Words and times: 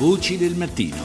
Voci 0.00 0.38
del 0.38 0.54
mattino. 0.54 0.96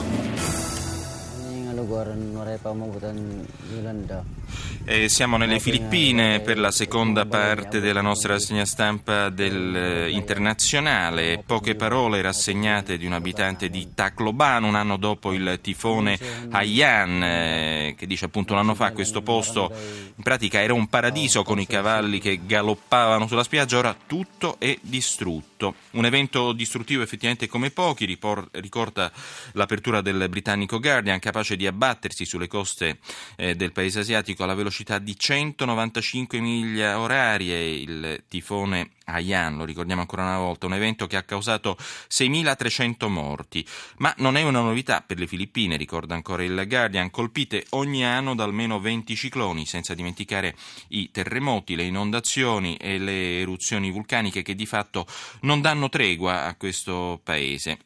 Eh, 4.88 5.08
siamo 5.08 5.36
nelle 5.36 5.58
Filippine 5.58 6.38
per 6.38 6.60
la 6.60 6.70
seconda 6.70 7.26
parte 7.26 7.80
della 7.80 8.02
nostra 8.02 8.34
rassegna 8.34 8.64
stampa 8.64 9.30
del, 9.30 9.74
eh, 9.74 10.10
internazionale. 10.10 11.42
Poche 11.44 11.74
parole 11.74 12.22
rassegnate 12.22 12.96
di 12.96 13.04
un 13.04 13.12
abitante 13.12 13.68
di 13.68 13.88
Tacloban 13.94 14.62
un 14.62 14.76
anno 14.76 14.96
dopo 14.96 15.32
il 15.32 15.58
tifone 15.60 16.16
Haiyan, 16.50 17.22
eh, 17.24 17.94
che 17.98 18.06
dice 18.06 18.26
appunto 18.26 18.52
un 18.52 18.60
anno 18.60 18.76
fa 18.76 18.92
questo 18.92 19.22
posto 19.22 19.72
in 19.74 20.22
pratica 20.22 20.62
era 20.62 20.72
un 20.72 20.86
paradiso 20.86 21.42
con 21.42 21.58
i 21.58 21.66
cavalli 21.66 22.20
che 22.20 22.42
galoppavano 22.46 23.26
sulla 23.26 23.42
spiaggia, 23.42 23.78
ora 23.78 23.96
tutto 24.06 24.54
è 24.60 24.78
distrutto. 24.82 25.74
Un 25.92 26.04
evento 26.04 26.52
distruttivo 26.52 27.02
effettivamente 27.02 27.48
come 27.48 27.70
pochi, 27.70 28.04
ripor- 28.04 28.48
ricorda 28.52 29.10
l'apertura 29.52 30.00
del 30.00 30.28
britannico 30.28 30.78
Guardian, 30.78 31.18
capace 31.18 31.56
di 31.56 31.66
abbattersi 31.66 32.24
sulle 32.24 32.46
coste 32.46 32.98
eh, 33.34 33.56
del 33.56 33.72
paese 33.72 33.98
asiatico 33.98 34.44
alla 34.44 34.54
velocità 34.54 34.74
di 34.98 35.18
195 35.18 36.40
miglia 36.40 36.98
orarie. 36.98 37.68
Il 37.68 38.24
tifone 38.28 38.90
Haiyan, 39.04 39.56
lo 39.56 39.64
ricordiamo 39.64 40.00
ancora 40.00 40.22
una 40.22 40.38
volta, 40.38 40.66
un 40.66 40.74
evento 40.74 41.06
che 41.06 41.16
ha 41.16 41.22
causato 41.22 41.76
6.300 41.78 43.08
morti. 43.08 43.66
Ma 43.98 44.12
non 44.18 44.36
è 44.36 44.42
una 44.42 44.60
novità 44.60 45.02
per 45.06 45.18
le 45.18 45.26
Filippine, 45.26 45.76
ricorda 45.76 46.14
ancora 46.14 46.42
il 46.42 46.64
Guardian, 46.66 47.10
colpite 47.10 47.66
ogni 47.70 48.04
anno 48.04 48.34
da 48.34 48.44
almeno 48.44 48.80
20 48.80 49.14
cicloni, 49.14 49.64
senza 49.66 49.94
dimenticare 49.94 50.56
i 50.88 51.10
terremoti, 51.10 51.76
le 51.76 51.84
inondazioni 51.84 52.76
e 52.76 52.98
le 52.98 53.40
eruzioni 53.40 53.90
vulcaniche 53.90 54.42
che 54.42 54.54
di 54.54 54.66
fatto 54.66 55.06
non 55.42 55.60
danno 55.60 55.88
tregua 55.88 56.44
a 56.44 56.54
questo 56.56 57.20
paese. 57.22 57.78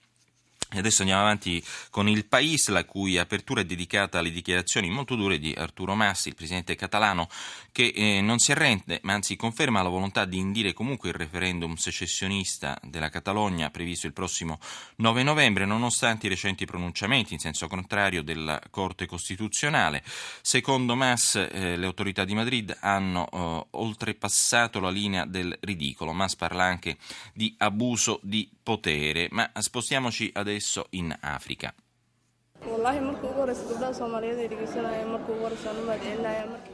Adesso 0.72 1.02
andiamo 1.02 1.22
avanti 1.22 1.62
con 1.90 2.08
il 2.08 2.26
País, 2.26 2.68
la 2.68 2.84
cui 2.84 3.18
apertura 3.18 3.62
è 3.62 3.64
dedicata 3.64 4.20
alle 4.20 4.30
dichiarazioni 4.30 4.88
molto 4.88 5.16
dure 5.16 5.38
di 5.40 5.52
Arturo 5.52 5.96
Massi, 5.96 6.28
il 6.28 6.36
presidente 6.36 6.76
catalano, 6.76 7.28
che 7.72 7.92
eh, 7.94 8.20
non 8.20 8.38
si 8.38 8.52
arrende, 8.52 9.00
ma 9.02 9.14
anzi 9.14 9.34
conferma 9.34 9.82
la 9.82 9.88
volontà 9.88 10.24
di 10.24 10.38
indire 10.38 10.72
comunque 10.72 11.08
il 11.08 11.16
referendum 11.16 11.74
secessionista 11.74 12.78
della 12.84 13.08
Catalogna 13.08 13.70
previsto 13.70 14.06
il 14.06 14.12
prossimo 14.12 14.60
9 14.96 15.24
novembre, 15.24 15.64
nonostante 15.64 16.26
i 16.26 16.28
recenti 16.28 16.66
pronunciamenti 16.66 17.34
in 17.34 17.40
senso 17.40 17.66
contrario 17.66 18.22
della 18.22 18.60
Corte 18.70 19.06
Costituzionale. 19.06 20.04
Secondo 20.40 20.94
Mas, 20.94 21.34
eh, 21.34 21.76
le 21.76 21.86
autorità 21.86 22.24
di 22.24 22.34
Madrid 22.34 22.76
hanno 22.80 23.28
eh, 23.28 23.66
oltrepassato 23.70 24.78
la 24.78 24.90
linea 24.90 25.24
del 25.24 25.56
ridicolo. 25.60 26.12
Mas 26.12 26.36
parla 26.36 26.62
anche 26.62 26.96
di 27.34 27.52
abuso 27.58 28.20
di 28.22 28.48
potere, 28.62 29.26
ma 29.32 29.50
spostiamoci 29.58 30.30
adesso 30.32 30.58
adesso 30.60 30.86
in 30.90 31.16
Africa. 31.20 31.72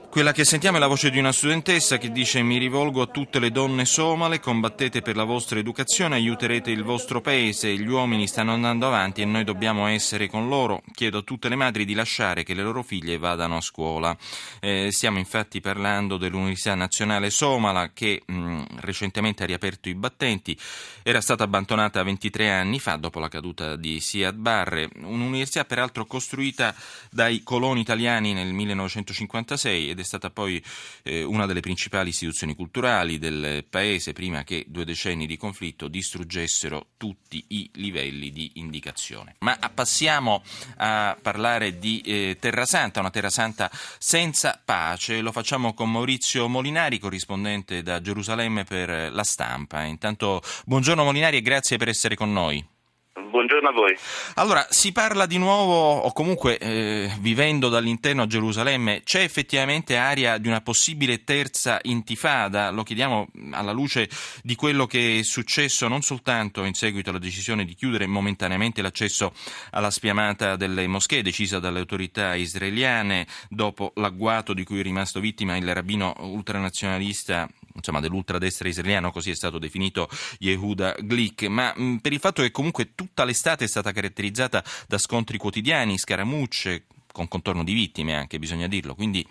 Quella 0.09 0.33
che 0.33 0.45
sentiamo 0.45 0.79
è 0.79 0.81
la 0.81 0.87
voce 0.87 1.11
di 1.11 1.19
una 1.19 1.33
studentessa 1.33 1.99
che 1.99 2.11
dice 2.11 2.41
mi 2.41 2.57
rivolgo 2.57 3.03
a 3.03 3.07
tutte 3.07 3.39
le 3.39 3.51
donne 3.51 3.85
somale, 3.85 4.41
combattete 4.41 5.03
per 5.03 5.15
la 5.15 5.25
vostra 5.25 5.59
educazione, 5.59 6.15
aiuterete 6.15 6.71
il 6.71 6.85
vostro 6.85 7.21
paese, 7.21 7.77
gli 7.77 7.87
uomini 7.87 8.27
stanno 8.27 8.53
andando 8.53 8.87
avanti 8.87 9.21
e 9.21 9.27
noi 9.27 9.45
dobbiamo 9.45 9.87
essere 9.89 10.29
con 10.29 10.49
loro. 10.49 10.81
Chiedo 10.95 11.19
a 11.19 11.23
tutte 11.23 11.51
le 11.51 11.57
madri 11.57 11.85
di 11.85 11.93
lasciare 11.93 12.45
che 12.45 12.55
le 12.55 12.63
loro 12.63 12.83
figlie 12.83 13.19
vadano 13.19 13.57
a 13.57 13.61
scuola. 13.61 14.17
Eh, 14.61 14.89
stiamo 14.91 15.19
infatti 15.19 15.61
parlando 15.61 16.17
dell'Università 16.17 16.75
Nazionale 16.75 17.29
Somala 17.29 17.91
che 17.93 18.23
mh, 18.25 18.63
recentemente 18.77 19.43
ha 19.43 19.47
riaperto 19.47 19.91
i 19.91 19.95
battenti, 19.95 20.57
era 21.03 21.21
stata 21.21 21.45
abbandonata 21.45 22.03
23 22.03 22.51
anni 22.51 22.81
fa 22.81 22.97
dopo 22.97 23.19
la 23.19 23.29
caduta 23.29 23.77
di 23.77 24.01
Siad 24.01 24.37
Barre, 24.37 24.89
un'università 25.03 25.67
peraltro 25.67 25.96
costruita 26.05 26.75
dai 27.11 27.43
coloni 27.43 27.81
italiani 27.81 28.35
nel 28.35 28.53
1956 28.53 29.91
ed 29.91 29.99
è 29.99 30.05
stata 30.05 30.31
poi 30.31 30.63
eh, 31.03 31.23
una 31.23 31.47
delle 31.47 31.61
principali 31.61 32.11
istituzioni 32.11 32.55
culturali 32.55 33.19
del 33.19 33.65
paese 33.69 34.13
prima 34.13 34.45
che 34.45 34.67
due 34.69 34.85
decenni 34.85 35.27
di 35.27 35.37
conflitto 35.37 35.89
distruggessero 35.89 36.89
tutti 36.97 37.43
i 37.49 37.71
livelli 37.75 38.31
di 38.31 38.53
indicazione. 38.55 39.37
Ma 39.39 39.57
passiamo 39.73 40.43
a 40.77 41.17
parlare 41.21 41.79
di 41.79 42.01
eh, 42.05 42.37
Terra 42.41 42.67
Santa, 42.67 43.01
una 43.01 43.11
Terra 43.11 43.31
Santa 43.31 43.71
senza 43.99 44.61
pace. 44.63 45.21
Lo 45.21 45.33
facciamo 45.33 45.75
con 45.75 45.91
Maurizio 45.91 46.49
Molinari, 46.49 46.99
corrispondente 46.99 47.83
da 47.83 48.01
Gerusalemme 48.01 48.65
per 48.65 49.13
la 49.13 49.25
stampa. 49.25 49.83
Intanto 49.85 50.43
buongiorno 50.65 51.05
Molinari 51.05 51.39
e 51.39 51.43
grazie 51.43 51.77
per 51.77 51.89
essere 51.89 52.15
con 52.15 52.33
noi. 52.33 52.76
Buongiorno 53.19 53.69
a 53.71 53.73
voi. 53.73 53.97
Allora, 54.35 54.67
si 54.69 54.93
parla 54.93 55.25
di 55.25 55.39
nuovo, 55.39 55.97
o 55.97 56.13
comunque 56.13 56.59
eh, 56.59 57.11
vivendo 57.21 57.71
dall'interno 57.71 58.23
a 58.23 58.27
Gerusalemme, 58.27 59.03
c'è 59.05 59.23
effettivamente 59.23 59.97
aria 59.97 60.37
di 60.37 60.49
una 60.49 60.61
possibile 60.61 61.25
terza 61.25 61.79
intifada? 61.85 62.69
Lo 62.71 62.83
chiediamo 62.83 63.29
alla 63.53 63.73
luce 63.73 64.11
di 64.43 64.55
quello 64.55 64.87
che 64.87 65.21
è 65.21 65.23
successo 65.23 65.89
non 65.89 66.03
soltanto 66.03 66.65
in 66.65 66.75
seguito 66.75 67.09
alla 67.09 67.19
decisione 67.19 67.65
di 67.65 67.75
chiudere 67.75 68.07
momentaneamente 68.07 68.83
l'accesso 68.83 69.33
alla 69.71 69.91
spiamata 69.91 70.57
delle 70.57 70.87
moschee 70.87 71.23
decisa 71.23 71.59
dalle 71.59 71.79
autorità 71.79 72.35
israeliane 72.35 73.27
dopo 73.49 73.93
l'agguato 73.97 74.53
di 74.53 74.65
cui 74.65 74.81
è 74.81 74.83
rimasto 74.83 75.21
vittima 75.21 75.57
il 75.57 75.75
rabbino 75.75 76.15
ultranazionalista 76.19 77.49
insomma, 77.77 78.01
dell'ultradestra 78.01 78.69
israeliano, 78.69 79.13
così 79.13 79.31
è 79.31 79.35
stato 79.35 79.59
definito 79.59 80.09
Yehuda 80.39 80.97
Glick, 80.99 81.45
ma 81.45 81.73
mh, 81.75 81.99
per 81.99 82.13
il 82.13 82.21
fatto 82.21 82.43
che 82.43 82.51
comunque 82.51 82.95
tutta 82.95 83.25
l'estate 83.25 83.65
è 83.65 83.69
stata 83.69 83.93
caratterizzata 83.93 84.63
da 84.89 84.99
scontri 84.99 85.39
quotidiani, 85.39 85.99
scaramucce, 85.99 86.87
con 87.17 87.29
contorno 87.29 87.65
di 87.65 87.73
vittime 87.73 88.15
anche, 88.15 88.39
bisogna 88.39 88.67
dirlo. 88.67 88.95
Quindi 88.95 89.27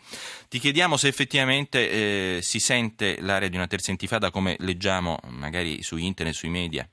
ti 0.49 0.57
chiediamo 0.57 0.97
se 0.97 1.07
effettivamente 1.07 1.89
eh, 2.37 2.39
si 2.41 2.59
sente 2.59 3.21
l'area 3.21 3.47
di 3.47 3.57
una 3.57 3.67
terza 3.67 3.91
intifada 3.91 4.31
come 4.31 4.55
leggiamo 4.59 5.19
magari 5.27 5.83
su 5.83 5.95
internet, 5.97 6.33
sui 6.33 6.49
media. 6.49 6.89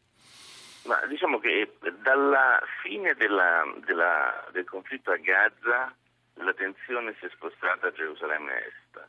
Ma 0.84 1.00
diciamo 1.06 1.38
che 1.38 1.78
dalla 2.02 2.60
fine 2.82 3.14
della, 3.14 3.62
della, 3.86 4.46
del 4.52 4.64
conflitto 4.64 5.12
a 5.12 5.16
Gaza 5.16 5.96
la 6.34 6.52
tensione 6.52 7.14
si 7.18 7.24
è 7.24 7.30
spostata 7.32 7.86
a 7.86 7.92
Gerusalemme 7.92 8.52
Est 8.66 9.08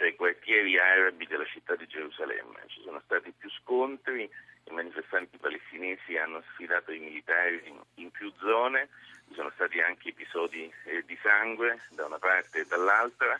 cioè 0.00 0.08
i 0.08 0.16
quartieri 0.16 0.78
arabi 0.78 1.26
della 1.26 1.44
città 1.44 1.76
di 1.76 1.86
Gerusalemme. 1.86 2.64
Ci 2.68 2.80
sono 2.82 3.02
stati 3.04 3.34
più 3.36 3.50
scontri, 3.50 4.22
i 4.22 4.72
manifestanti 4.72 5.36
palestinesi 5.36 6.16
hanno 6.16 6.42
sfidato 6.54 6.90
i 6.90 7.00
militari 7.00 7.62
in, 7.96 8.10
più 8.10 8.32
zone, 8.38 8.88
ci 9.28 9.34
sono 9.34 9.50
stati 9.56 9.78
anche 9.78 10.08
episodi 10.08 10.72
eh, 10.86 11.04
di 11.04 11.18
sangue 11.22 11.80
da 11.90 12.06
una 12.06 12.18
parte 12.18 12.60
e 12.60 12.64
dall'altra 12.66 13.38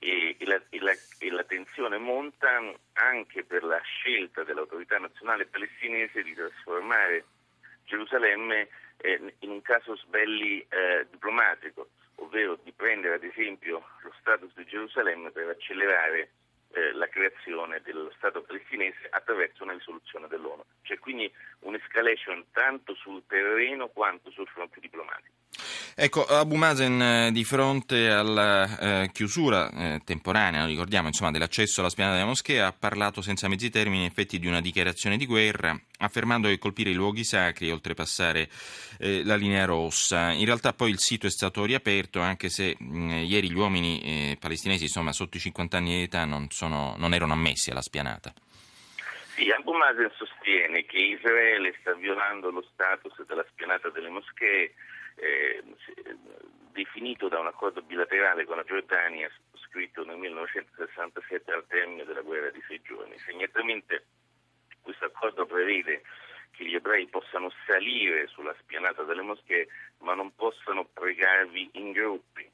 e, 0.00 0.34
e, 0.36 0.44
la, 0.46 0.60
e, 0.68 0.80
la, 0.80 0.92
e, 1.18 1.30
la, 1.30 1.44
tensione 1.44 1.98
monta 1.98 2.60
anche 2.94 3.44
per 3.44 3.62
la 3.62 3.80
scelta 3.84 4.42
dell'autorità 4.42 4.98
nazionale 4.98 5.46
palestinese 5.46 6.24
di 6.24 6.34
trasformare 6.34 7.24
Gerusalemme 7.84 8.66
eh, 8.96 9.34
in 9.38 9.50
un 9.50 9.62
casus 9.62 10.04
belli 10.06 10.58
eh, 10.58 11.06
diplomatico 11.08 11.86
ovvero 12.16 12.58
di 12.62 12.72
prendere 12.72 13.14
ad 13.14 13.24
esempio 13.24 13.84
lo 14.02 14.12
status 14.20 14.52
di 14.54 14.64
Gerusalemme 14.64 15.30
per 15.30 15.48
accelerare 15.48 16.30
eh, 16.72 16.92
la 16.92 17.08
creazione 17.08 17.80
dello 17.82 18.12
Stato 18.16 18.42
palestinese 18.42 19.06
attraverso 19.10 19.62
una 19.62 19.72
risoluzione 19.72 20.26
dell'ONU. 20.28 20.62
C'è 20.82 20.98
quindi 20.98 21.32
un'escalation 21.60 22.46
tanto 22.52 22.94
sul 22.94 23.22
terreno 23.26 23.88
quanto 23.88 24.30
sul 24.30 24.48
fronte 24.48 24.80
diplomatico. 24.80 25.43
Ecco, 25.94 26.24
Abu 26.26 26.56
Mazen 26.56 27.00
eh, 27.00 27.32
di 27.32 27.44
fronte 27.44 28.10
alla 28.10 29.02
eh, 29.02 29.10
chiusura 29.12 29.70
eh, 29.70 30.00
temporanea, 30.04 30.64
ricordiamo, 30.64 31.08
insomma, 31.08 31.30
dell'accesso 31.30 31.80
alla 31.80 31.90
spianata 31.90 32.16
della 32.16 32.28
moschea, 32.28 32.66
ha 32.66 32.72
parlato 32.72 33.22
senza 33.22 33.48
mezzi 33.48 33.70
termini 33.70 34.00
in 34.00 34.06
effetti 34.06 34.38
di 34.38 34.46
una 34.46 34.60
dichiarazione 34.60 35.16
di 35.16 35.26
guerra, 35.26 35.78
affermando 35.98 36.48
che 36.48 36.58
colpire 36.58 36.90
i 36.90 36.94
luoghi 36.94 37.24
sacri 37.24 37.68
è 37.68 37.72
oltrepassare 37.72 38.48
eh, 38.98 39.24
la 39.24 39.36
linea 39.36 39.64
rossa. 39.64 40.32
In 40.32 40.44
realtà 40.44 40.72
poi 40.72 40.90
il 40.90 40.98
sito 40.98 41.26
è 41.26 41.30
stato 41.30 41.64
riaperto, 41.64 42.20
anche 42.20 42.48
se 42.48 42.74
mh, 42.78 43.24
ieri 43.26 43.50
gli 43.50 43.56
uomini 43.56 44.00
eh, 44.02 44.36
palestinesi, 44.38 44.84
insomma, 44.84 45.12
sotto 45.12 45.36
i 45.36 45.40
50 45.40 45.76
anni 45.76 45.96
di 45.96 46.02
età 46.02 46.24
non, 46.24 46.48
sono, 46.50 46.94
non 46.98 47.14
erano 47.14 47.32
ammessi 47.32 47.70
alla 47.70 47.82
spianata. 47.82 48.32
Sì, 49.34 49.50
Abu 49.50 49.72
Mazen 49.72 50.12
sostiene 50.16 50.84
che 50.84 50.96
Israele 50.96 51.74
sta 51.80 51.92
violando 51.94 52.50
lo 52.50 52.64
status 52.72 53.24
della 53.26 53.44
spianata 53.50 53.90
delle 53.90 54.08
moschee 54.08 54.74
eh, 55.16 55.62
definito 56.72 57.28
da 57.28 57.38
un 57.38 57.46
accordo 57.46 57.82
bilaterale 57.82 58.44
con 58.44 58.56
la 58.56 58.64
Giordania 58.64 59.30
scritto 59.54 60.04
nel 60.04 60.16
1967 60.16 61.52
al 61.52 61.66
termine 61.66 62.04
della 62.04 62.22
guerra 62.22 62.50
di 62.50 62.62
sei 62.66 62.80
giorni. 62.82 63.18
Segnatamente 63.18 64.06
questo 64.80 65.06
accordo 65.06 65.46
prevede 65.46 66.02
che 66.52 66.64
gli 66.64 66.74
ebrei 66.74 67.06
possano 67.08 67.50
salire 67.66 68.26
sulla 68.28 68.54
spianata 68.60 69.02
delle 69.02 69.22
moschee 69.22 69.68
ma 69.98 70.14
non 70.14 70.34
possano 70.34 70.84
pregarvi 70.84 71.70
in 71.72 71.92
gruppi 71.92 72.48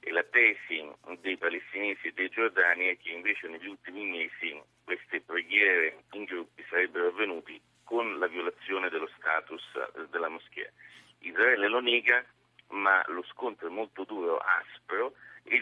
e 0.00 0.10
la 0.10 0.24
tesi 0.24 0.82
dei 1.20 1.36
palestinesi 1.36 2.08
e 2.08 2.12
dei 2.12 2.28
giordani 2.28 2.86
è 2.86 2.96
che 2.98 3.10
invece 3.10 3.48
negli 3.48 3.68
ultimi 3.68 4.04
mesi 4.04 4.60
queste 4.82 5.20
preghiere 5.20 6.04
in 6.12 6.24
gruppi 6.24 6.64
sarebbero 6.68 7.08
avvenute 7.08 7.60
con 7.84 8.18
la 8.18 8.26
violazione 8.26 8.88
dello 8.88 9.08
status 9.18 9.62
della 10.10 10.28
moschea. 10.28 10.70
Nega, 12.02 12.24
ma 12.70 13.02
lo 13.06 13.22
scontro 13.22 13.68
è 13.68 13.70
molto 13.70 14.04
duro, 14.04 14.38
aspro 14.38 15.14
e 15.44 15.60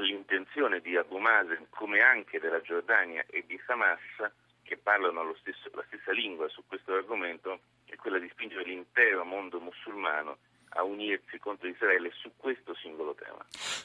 l'intenzione 0.00 0.80
di 0.80 0.96
Abu 0.96 1.18
Mazen, 1.18 1.68
come 1.70 2.00
anche 2.00 2.40
della 2.40 2.60
Giordania 2.60 3.24
e 3.28 3.44
di 3.46 3.60
Hamas, 3.66 4.00
che 4.62 4.76
parlano 4.76 5.34
stesso, 5.38 5.70
la 5.74 5.84
stessa 5.86 6.10
lingua 6.10 6.48
su 6.48 6.64
questo 6.66 6.94
argomento, 6.94 7.60
è 7.84 7.94
quella 7.94 8.18
di 8.18 8.28
spingere 8.30 8.64
l'intero 8.64 9.24
mondo 9.24 9.60
musulmano 9.60 10.38
a 10.70 10.82
unirsi 10.82 11.38
contro 11.38 11.68
Israele 11.68 12.10
su 12.10 12.32
questo 12.36 12.74
singolo 12.74 13.14
tema. 13.14 13.35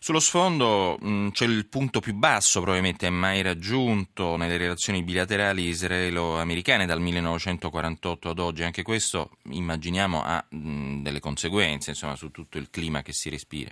Sullo 0.04 0.20
sfondo 0.20 0.98
mh, 1.00 1.30
c'è 1.30 1.46
il 1.46 1.68
punto 1.68 2.00
più 2.00 2.16
basso 2.16 2.60
probabilmente 2.60 3.08
mai 3.12 3.44
raggiunto 3.44 4.36
nelle 4.36 4.58
relazioni 4.58 5.04
bilaterali 5.04 5.68
israelo-americane 5.68 6.88
dal 6.88 7.00
1948 7.00 8.30
ad 8.30 8.40
oggi, 8.40 8.64
anche 8.64 8.82
questo 8.82 9.38
immaginiamo 9.52 10.24
ha 10.24 10.44
mh, 10.50 11.04
delle 11.04 11.20
conseguenze 11.20 11.92
insomma, 11.92 12.16
su 12.16 12.32
tutto 12.32 12.58
il 12.58 12.72
clima 12.72 13.04
che 13.04 13.14
si 13.14 13.30
respira. 13.30 13.70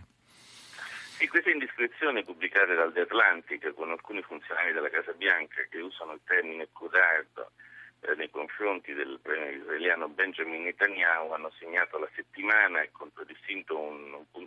Sì, 1.17 1.27
queste 1.27 1.49
indiscrezioni 1.49 2.23
pubblicate 2.23 2.75
dal 2.75 2.93
The 2.93 3.01
Atlantic 3.01 3.73
con 3.73 3.89
alcuni 3.89 4.21
funzionari 4.21 4.71
della 4.71 4.91
Casa 4.91 5.13
Bianca 5.13 5.65
che 5.67 5.79
usano 5.79 6.13
il 6.13 6.21
termine 6.25 6.67
codardo 6.71 7.53
eh, 8.01 8.13
nei 8.15 8.29
confronti 8.29 8.93
del 8.93 9.19
premier 9.19 9.55
israeliano 9.55 10.07
Benjamin 10.07 10.61
Netanyahu 10.61 11.31
hanno 11.31 11.51
segnato 11.57 11.97
la 11.97 12.07
settimana 12.13 12.81
e 12.81 12.91
contraddistinto 12.91 13.79
un, 13.79 14.13
un 14.13 14.38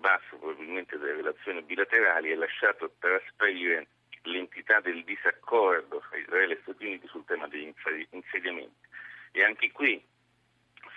basso 0.00 0.36
probabilmente 0.38 0.98
delle 0.98 1.16
relazioni 1.16 1.62
bilaterali 1.62 2.30
e 2.30 2.34
lasciato 2.34 2.92
trasparire 2.98 3.86
l'entità 4.22 4.80
del 4.80 5.04
disaccordo 5.04 6.00
fra 6.00 6.18
Israele 6.18 6.54
e 6.54 6.58
Stati 6.62 6.86
Uniti 6.86 7.06
sul 7.06 7.24
tema 7.24 7.46
degli 7.46 7.72
insediamenti. 8.10 8.88
E 9.32 9.44
anche 9.44 9.70
qui, 9.70 10.02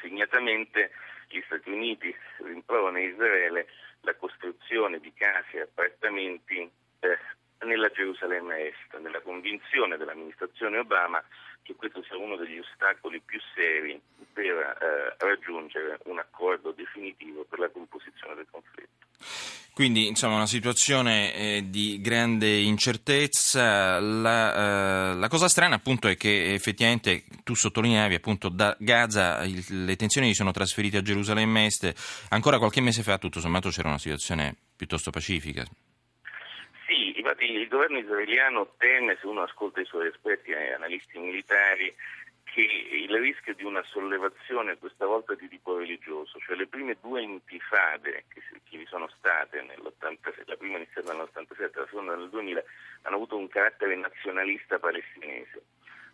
segnatamente, 0.01 0.91
gli 1.27 1.41
Stati 1.45 1.69
Uniti 1.69 2.13
rimproverano 2.38 2.97
a 2.97 3.01
Israele 3.01 3.67
la 4.01 4.15
costruzione 4.15 5.00
di 5.00 5.13
case 5.13 5.57
e 5.57 5.61
appartamenti 5.61 6.69
eh, 6.99 7.17
nella 7.65 7.89
Gerusalemme 7.89 8.67
Est, 8.67 8.97
nella 8.97 9.21
convinzione 9.21 9.97
dell'amministrazione 9.97 10.79
Obama 10.79 11.23
che 11.61 11.75
questo 11.75 12.03
sia 12.03 12.17
uno 12.17 12.35
degli 12.35 12.59
ostacoli 12.59 13.21
più 13.21 13.39
seri 13.56 13.99
per 14.33 14.77
eh, 14.81 14.93
raggiungere 15.33 16.00
un 16.06 16.19
accordo 16.19 16.71
definitivo 16.71 17.45
per 17.50 17.59
la 17.59 17.69
composizione 17.69 18.35
del 18.35 18.47
conflitto. 18.50 18.91
Quindi 19.74 20.06
insomma 20.06 20.35
una 20.35 20.45
situazione 20.45 21.33
eh, 21.33 21.63
di 21.68 22.00
grande 22.00 22.57
incertezza, 22.57 24.00
la, 24.00 25.13
eh, 25.13 25.15
la, 25.15 25.27
cosa 25.30 25.47
strana 25.47 25.75
appunto 25.75 26.07
è 26.07 26.15
che 26.15 26.53
effettivamente 26.53 27.24
tu 27.44 27.56
sottolineavi 27.56 28.13
appunto 28.13 28.50
da 28.50 28.75
Gaza 28.77 29.44
il, 29.44 29.85
le 29.85 29.95
tensioni 29.95 30.27
si 30.27 30.35
sono 30.35 30.51
trasferite 30.51 30.97
a 30.97 31.01
Gerusalemme 31.01 31.65
Est, 31.65 32.27
ancora 32.30 32.59
qualche 32.59 32.81
mese 32.81 33.01
fa 33.01 33.18
tutto 33.18 33.39
sommato 33.39 33.69
c'era 33.69 33.88
una 33.88 33.97
situazione 33.97 34.56
piuttosto 34.77 35.09
pacifica. 35.09 35.65
Infatti 37.24 37.45
il 37.45 37.68
governo 37.69 38.00
israeliano 38.00 38.74
teme, 38.77 39.18
se 39.19 39.27
uno 39.27 39.44
ascolta 39.44 39.80
i 39.80 39.85
suoi 39.85 40.07
esperti 40.07 40.51
e 40.51 40.74
analisti 40.74 41.18
militari, 41.18 41.91
il 43.15 43.21
rischio 43.21 43.54
di 43.54 43.63
una 43.63 43.83
sollevazione 43.83 44.77
questa 44.77 45.06
volta 45.06 45.36
di 45.36 45.48
tipo 45.48 45.77
religioso, 45.77 46.39
cioè 46.39 46.56
le 46.56 46.68
prime 46.68 46.98
due 47.01 47.21
intifade 47.21 48.25
che, 48.27 48.42
che 48.63 48.77
vi 48.77 48.86
sono 48.86 49.07
state 49.18 49.62
nell'87, 49.62 50.44
la 50.45 50.56
prima 50.56 50.77
iniziata 50.77 51.13
nell'87 51.13 51.62
e 51.62 51.69
la 51.74 51.86
seconda 51.86 52.15
nel 52.15 52.30
2000, 52.30 52.63
hanno 53.04 53.15
avuto 53.15 53.38
un 53.38 53.48
carattere 53.48 53.95
nazionalista 53.95 54.80
palestinese. 54.80 55.63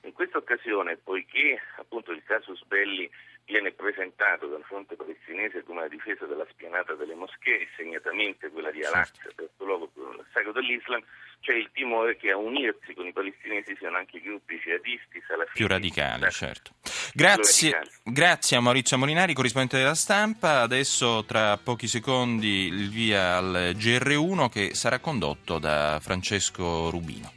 In 0.04 0.14
questa 0.14 0.38
occasione, 0.38 0.98
poiché 0.98 1.60
appunto 1.78 2.12
il 2.12 2.24
casus 2.24 2.64
belli 2.66 3.10
viene 3.46 3.72
presentato 3.72 4.48
dal 4.48 4.64
fronte 4.64 4.96
palestinese 4.96 5.64
come 5.64 5.82
la 5.82 5.88
difesa 5.88 6.26
della 6.26 6.46
spianata 6.50 6.94
delle 6.94 7.16
moschee, 7.16 7.68
segnatamente 7.76 8.50
quella 8.50 8.72
di 8.72 8.84
Al-Aqsa, 8.84 9.24
certo. 9.24 9.36
terzo 9.36 9.66
luogo 9.66 9.92
sacro 10.32 10.52
dell'Islam, 10.52 11.04
c'è 11.42 11.54
il 11.54 11.70
timore 11.74 12.18
che 12.18 12.32
a 12.32 12.38
unirsi 12.38 12.94
con 12.94 13.08
i 13.08 13.14
palestinesi 13.14 13.76
siano 13.78 13.98
anche 13.98 14.18
i 14.18 14.22
gruppi 14.22 14.60
jihadisti, 14.64 15.24
salafiti. 15.26 15.58
Più 15.58 15.68
radicali, 15.68 16.30
certo. 16.32 16.72
Grazie, 17.14 17.72
radicali. 17.72 17.96
grazie 18.04 18.58
a 18.58 18.60
Maurizio 18.60 18.98
Molinari, 18.98 19.34
corrispondente 19.34 19.78
della 19.78 19.96
stampa. 19.96 20.62
Adesso 20.62 21.26
tra 21.26 21.58
pochi 21.58 21.88
secondi 21.88 22.68
il 22.68 22.90
via 22.90 23.38
al 23.38 23.72
GR1 23.76 24.50
che 24.50 24.76
sarà 24.76 25.00
condotto 25.00 25.60
da 25.60 26.00
Francesco 26.02 26.90
Rubino. 26.90 27.28